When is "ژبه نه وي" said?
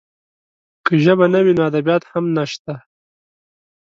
1.03-1.53